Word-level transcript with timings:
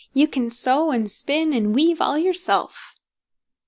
You 0.13 0.27
can 0.27 0.49
sew, 0.49 0.89
and 0.89 1.11
spin, 1.11 1.53
and 1.53 1.75
weave 1.75 2.01
all 2.01 2.17
yourself." 2.17 2.95